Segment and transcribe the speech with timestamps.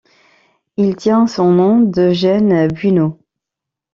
[0.77, 3.19] Il tient son nom d'Eugène Buino.